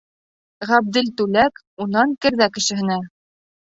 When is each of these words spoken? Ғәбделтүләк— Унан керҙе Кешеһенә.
Ғәбделтүләк— 0.69 1.63
Унан 1.87 2.17
керҙе 2.27 2.49
Кешеһенә. 2.57 2.99